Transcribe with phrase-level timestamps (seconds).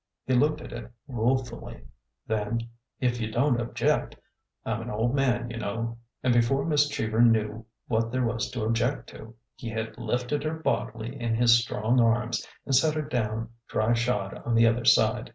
[0.25, 1.85] He looked at it ruefully.
[2.25, 2.61] Then—"
[2.99, 4.15] If you don't object—
[4.65, 8.49] I 'm an old man, you know," and before Miss Cheever knew what there was
[8.49, 13.03] to object to, he had lifted her bodily in his strong arms and set her
[13.03, 15.29] down dry shod on the other side.